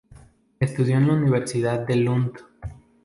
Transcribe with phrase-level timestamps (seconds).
[0.59, 2.39] Estudió en la Universidad de Lund.